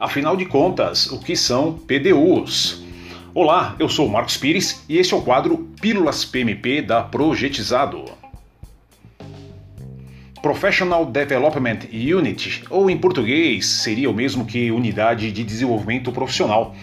Afinal 0.00 0.34
de 0.34 0.46
contas, 0.46 1.08
o 1.08 1.18
que 1.18 1.36
são 1.36 1.74
PDUs? 1.74 2.82
Olá, 3.34 3.76
eu 3.78 3.86
sou 3.86 4.08
Marcos 4.08 4.34
Pires 4.34 4.82
e 4.88 4.96
este 4.96 5.12
é 5.12 5.16
o 5.18 5.20
quadro 5.20 5.58
Pílulas 5.78 6.24
PMP 6.24 6.80
da 6.80 7.02
Projetizado. 7.02 8.06
Professional 10.40 11.04
Development 11.04 11.80
Unit, 11.92 12.64
ou 12.70 12.88
em 12.88 12.96
português 12.96 13.66
seria 13.66 14.08
o 14.08 14.14
mesmo 14.14 14.46
que 14.46 14.70
Unidade 14.70 15.30
de 15.30 15.44
Desenvolvimento 15.44 16.10
Profissional. 16.10 16.74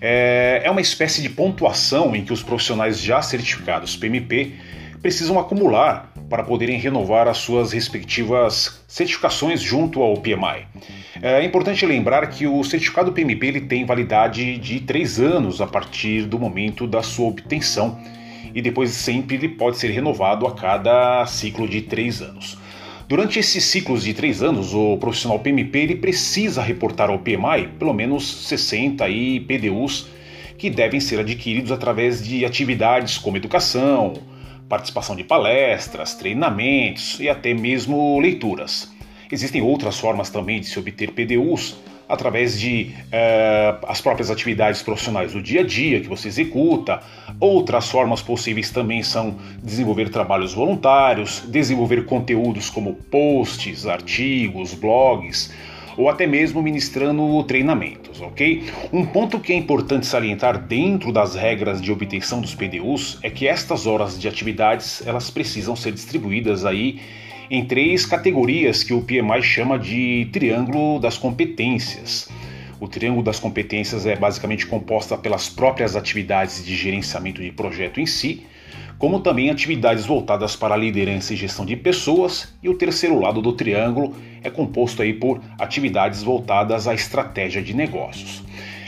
É, 0.00 0.62
é 0.64 0.68
uma 0.68 0.80
espécie 0.80 1.22
de 1.22 1.28
pontuação 1.28 2.16
em 2.16 2.24
que 2.24 2.32
os 2.32 2.42
profissionais 2.42 3.00
já 3.00 3.22
certificados 3.22 3.94
PMP 3.94 4.54
precisam 5.00 5.38
acumular 5.38 6.12
para 6.28 6.42
poderem 6.42 6.80
renovar 6.80 7.28
as 7.28 7.38
suas 7.38 7.70
respectivas 7.70 8.82
certificações 8.88 9.62
junto 9.62 10.02
ao 10.02 10.16
PMI. 10.16 10.66
É 11.22 11.42
importante 11.42 11.86
lembrar 11.86 12.26
que 12.26 12.46
o 12.46 12.62
certificado 12.62 13.12
PMP 13.12 13.46
ele 13.46 13.60
tem 13.62 13.86
validade 13.86 14.58
de 14.58 14.80
três 14.80 15.18
anos 15.18 15.60
a 15.60 15.66
partir 15.66 16.26
do 16.26 16.38
momento 16.38 16.86
da 16.86 17.02
sua 17.02 17.28
obtenção 17.28 17.98
e 18.54 18.60
depois 18.60 18.90
sempre 18.90 19.36
ele 19.36 19.48
pode 19.48 19.78
ser 19.78 19.88
renovado 19.88 20.46
a 20.46 20.54
cada 20.54 21.24
ciclo 21.26 21.66
de 21.68 21.82
três 21.82 22.20
anos. 22.20 22.58
Durante 23.08 23.38
esses 23.38 23.64
ciclos 23.64 24.02
de 24.02 24.12
três 24.12 24.42
anos, 24.42 24.74
o 24.74 24.96
profissional 24.98 25.38
PMP 25.38 25.78
ele 25.78 25.96
precisa 25.96 26.60
reportar 26.60 27.08
ao 27.08 27.18
PMI 27.18 27.68
pelo 27.78 27.94
menos 27.94 28.48
60 28.48 29.04
PDUs 29.46 30.08
que 30.58 30.68
devem 30.68 31.00
ser 31.00 31.20
adquiridos 31.20 31.70
através 31.70 32.26
de 32.26 32.44
atividades 32.44 33.18
como 33.18 33.36
educação, 33.36 34.14
participação 34.68 35.14
de 35.14 35.22
palestras, 35.22 36.14
treinamentos 36.14 37.20
e 37.20 37.28
até 37.28 37.54
mesmo 37.54 38.18
leituras. 38.18 38.95
Existem 39.30 39.60
outras 39.60 39.98
formas 39.98 40.30
também 40.30 40.60
de 40.60 40.66
se 40.66 40.78
obter 40.78 41.10
PDUs 41.12 41.76
através 42.08 42.58
de 42.58 42.92
eh, 43.10 43.74
as 43.88 44.00
próprias 44.00 44.30
atividades 44.30 44.82
profissionais 44.82 45.32
do 45.32 45.42
dia 45.42 45.62
a 45.62 45.64
dia 45.66 46.00
que 46.00 46.08
você 46.08 46.28
executa. 46.28 47.00
Outras 47.40 47.90
formas 47.90 48.22
possíveis 48.22 48.70
também 48.70 49.02
são 49.02 49.36
desenvolver 49.62 50.08
trabalhos 50.08 50.54
voluntários, 50.54 51.42
desenvolver 51.48 52.04
conteúdos 52.04 52.70
como 52.70 52.94
posts, 52.94 53.86
artigos, 53.86 54.74
blogs 54.74 55.52
ou 55.96 56.10
até 56.10 56.26
mesmo 56.26 56.62
ministrando 56.62 57.42
treinamentos, 57.44 58.20
ok? 58.20 58.64
Um 58.92 59.06
ponto 59.06 59.40
que 59.40 59.52
é 59.52 59.56
importante 59.56 60.06
salientar 60.06 60.58
dentro 60.58 61.10
das 61.10 61.34
regras 61.34 61.80
de 61.80 61.90
obtenção 61.90 62.40
dos 62.40 62.54
PDUs 62.54 63.18
é 63.22 63.30
que 63.30 63.48
estas 63.48 63.86
horas 63.86 64.20
de 64.20 64.28
atividades 64.28 65.04
elas 65.06 65.30
precisam 65.30 65.74
ser 65.74 65.92
distribuídas 65.92 66.66
aí 66.66 67.00
em 67.50 67.64
três 67.64 68.04
categorias 68.04 68.82
que 68.82 68.92
o 68.92 69.02
PMI 69.02 69.42
chama 69.42 69.78
de 69.78 70.28
triângulo 70.32 70.98
das 70.98 71.16
competências. 71.16 72.28
O 72.80 72.88
triângulo 72.88 73.22
das 73.22 73.38
competências 73.38 74.04
é 74.04 74.16
basicamente 74.16 74.66
composta 74.66 75.16
pelas 75.16 75.48
próprias 75.48 75.96
atividades 75.96 76.64
de 76.64 76.74
gerenciamento 76.74 77.40
de 77.40 77.50
projeto 77.50 78.00
em 78.00 78.06
si, 78.06 78.44
como 78.98 79.20
também 79.20 79.50
atividades 79.50 80.06
voltadas 80.06 80.56
para 80.56 80.74
a 80.74 80.76
liderança 80.76 81.32
e 81.32 81.36
gestão 81.36 81.64
de 81.64 81.76
pessoas, 81.76 82.54
e 82.62 82.68
o 82.68 82.74
terceiro 82.74 83.20
lado 83.20 83.40
do 83.40 83.52
triângulo 83.52 84.14
é 84.42 84.50
composto 84.50 85.02
aí 85.02 85.12
por 85.12 85.40
atividades 85.58 86.22
voltadas 86.22 86.88
à 86.88 86.94
estratégia 86.94 87.62
de 87.62 87.74
negócios. 87.74 88.42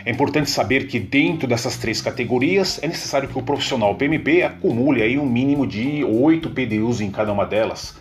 É 0.04 0.10
importante 0.10 0.50
saber 0.50 0.86
que 0.86 0.98
dentro 0.98 1.46
dessas 1.46 1.76
três 1.76 2.00
categorias 2.00 2.82
é 2.82 2.88
necessário 2.88 3.28
que 3.28 3.38
o 3.38 3.42
profissional 3.42 3.94
PMP 3.94 4.42
acumule 4.42 5.02
aí 5.02 5.18
um 5.18 5.26
mínimo 5.26 5.66
de 5.66 6.02
8 6.02 6.50
PDUs 6.50 7.00
em 7.00 7.10
cada 7.10 7.32
uma 7.32 7.44
delas, 7.44 7.94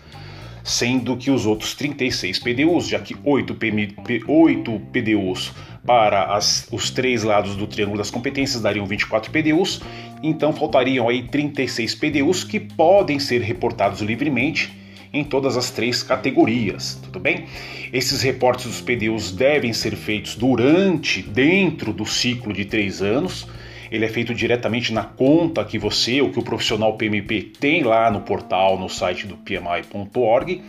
sendo 0.68 1.16
que 1.16 1.32
os 1.32 1.46
outros 1.46 1.74
36 1.74 2.40
PDUs, 2.40 2.90
já 2.90 3.00
que 3.00 3.16
8, 3.24 3.56
PMP, 3.56 4.22
8 4.28 4.82
PDUs 4.92 5.54
para 5.86 6.36
as, 6.36 6.68
os 6.70 6.92
três 6.92 7.24
lados 7.24 7.56
do 7.56 7.66
triângulo 7.66 7.98
das 7.98 8.12
competências 8.12 8.62
dariam 8.62 8.86
24 8.86 9.32
PDUs, 9.32 9.82
então 10.22 10.52
faltariam 10.52 11.08
aí 11.08 11.24
36 11.24 11.96
PDUs 11.96 12.44
que 12.44 12.60
podem 12.60 13.18
ser 13.18 13.42
reportados 13.42 14.02
livremente 14.02 14.78
em 15.14 15.24
todas 15.24 15.56
as 15.56 15.72
três 15.72 16.04
categorias, 16.04 17.00
tudo 17.02 17.18
bem? 17.18 17.46
Esses 17.94 18.22
reportes 18.22 18.66
dos 18.66 18.82
PDUs 18.82 19.32
devem 19.32 19.72
ser 19.72 19.96
feitos 19.96 20.36
durante, 20.36 21.22
dentro 21.22 21.94
do 21.94 22.06
ciclo 22.06 22.52
de 22.52 22.66
três 22.66 23.02
anos, 23.02 23.48
ele 23.92 24.06
é 24.06 24.10
feito 24.10 24.34
diretamente 24.34 24.94
na 24.94 25.04
conta 25.04 25.64
que 25.64 25.80
você 25.80 26.22
ou 26.22 26.30
que 26.30 26.40
o 26.40 26.44
profissional 26.44 26.94
PMP 26.94 27.52
tem 27.60 27.84
lá 27.84 28.12
no 28.12 28.22
portal, 28.22 28.78
no 28.78 28.90
site 28.90 29.28
do 29.28 29.38
pmi.org. 29.38 30.62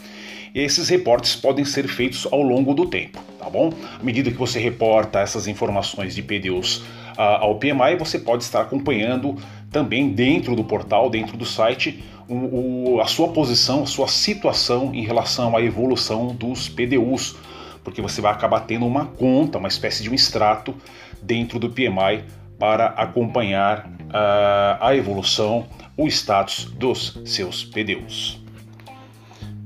Esses 0.54 0.88
reportes 0.88 1.36
podem 1.36 1.64
ser 1.64 1.86
feitos 1.88 2.26
ao 2.30 2.42
longo 2.42 2.74
do 2.74 2.86
tempo, 2.86 3.20
tá 3.38 3.50
bom? 3.50 3.72
À 3.98 4.02
medida 4.02 4.30
que 4.30 4.36
você 4.36 4.58
reporta 4.58 5.20
essas 5.20 5.46
informações 5.46 6.14
de 6.14 6.22
PDUs 6.22 6.78
uh, 6.78 7.38
ao 7.40 7.56
PMI, 7.56 7.96
você 7.98 8.18
pode 8.18 8.44
estar 8.44 8.62
acompanhando 8.62 9.36
também 9.70 10.08
dentro 10.08 10.56
do 10.56 10.64
portal, 10.64 11.10
dentro 11.10 11.36
do 11.36 11.44
site, 11.44 12.02
o, 12.26 12.94
o, 12.94 13.00
a 13.00 13.06
sua 13.06 13.28
posição, 13.28 13.82
a 13.82 13.86
sua 13.86 14.08
situação 14.08 14.94
em 14.94 15.04
relação 15.04 15.56
à 15.56 15.62
evolução 15.62 16.34
dos 16.34 16.68
PDUs, 16.68 17.36
porque 17.84 18.00
você 18.00 18.20
vai 18.20 18.32
acabar 18.32 18.60
tendo 18.60 18.86
uma 18.86 19.06
conta, 19.06 19.58
uma 19.58 19.68
espécie 19.68 20.02
de 20.02 20.10
um 20.10 20.14
extrato 20.14 20.74
dentro 21.22 21.58
do 21.58 21.70
PMI 21.70 22.24
para 22.58 22.86
acompanhar 22.86 23.86
uh, 23.86 24.78
a 24.80 24.94
evolução, 24.96 25.66
o 25.96 26.06
status 26.06 26.64
dos 26.64 27.20
seus 27.24 27.64
PDUs. 27.64 28.40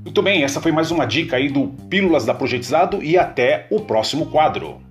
Muito 0.03 0.21
bem, 0.21 0.43
essa 0.43 0.61
foi 0.61 0.71
mais 0.71 0.91
uma 0.91 1.05
dica 1.05 1.37
aí 1.37 1.49
do 1.49 1.67
Pílulas 1.89 2.25
da 2.25 2.33
Projetizado 2.33 3.01
e 3.01 3.17
até 3.17 3.67
o 3.69 3.79
próximo 3.81 4.27
quadro. 4.27 4.81